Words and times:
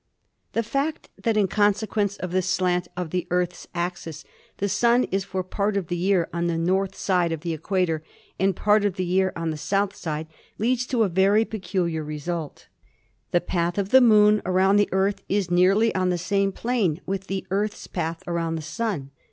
"The 0.53 0.63
fact 0.63 1.09
that 1.21 1.37
in 1.37 1.47
consequence 1.47 2.17
of 2.17 2.31
this 2.31 2.49
slant 2.49 2.87
of 2.97 3.11
the 3.11 3.27
Earth's 3.29 3.67
axis 3.75 4.23
the 4.57 4.67
Sun 4.67 5.03
is 5.11 5.23
for 5.23 5.43
part 5.43 5.77
of 5.77 5.89
the 5.89 5.95
year 5.95 6.27
on 6.33 6.47
the 6.47 6.57
north 6.57 6.95
side 6.95 7.31
of 7.31 7.41
the 7.41 7.53
equator 7.53 8.01
and 8.39 8.55
part 8.55 8.83
of 8.83 8.95
the 8.95 9.05
year 9.05 9.31
on 9.35 9.51
the 9.51 9.57
south 9.59 9.95
side 9.95 10.25
leads 10.57 10.87
to 10.87 11.03
a 11.03 11.07
very 11.07 11.45
peculiar 11.45 12.03
result. 12.03 12.67
The 13.29 13.41
path 13.41 13.77
of 13.77 13.89
the 13.89 14.01
Moon 14.01 14.41
around 14.43 14.77
the 14.77 14.89
Earth 14.91 15.21
is 15.29 15.51
nearly 15.51 15.93
on 15.93 16.09
the 16.09 16.17
same 16.17 16.51
plane 16.51 17.01
with 17.05 17.27
the 17.27 17.45
Earth's 17.51 17.85
path 17.85 18.23
around 18.25 18.55
the 18.55 18.63
Sun. 18.63 19.11